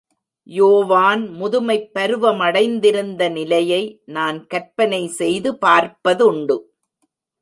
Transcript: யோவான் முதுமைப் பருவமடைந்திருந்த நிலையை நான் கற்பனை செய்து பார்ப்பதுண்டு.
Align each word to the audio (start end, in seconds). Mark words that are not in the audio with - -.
யோவான் 0.43 1.27
முதுமைப் 1.29 1.91
பருவமடைந்திருந்த 1.93 3.29
நிலையை 3.31 4.01
நான் 4.05 4.47
கற்பனை 4.47 5.07
செய்து 5.07 5.53
பார்ப்பதுண்டு. 5.65 6.57